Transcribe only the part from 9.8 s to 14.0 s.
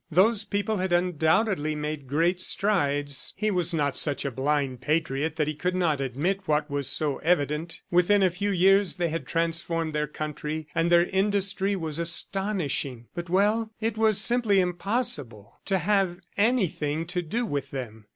their country, and their industry was astonishing... but, well... it